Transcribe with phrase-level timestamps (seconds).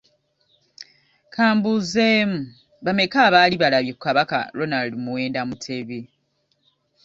[1.33, 2.39] Ka mbuuzeemu,
[2.85, 5.99] bameka abaali balabye ku Kabaka Ronald Muwenda Mutebi?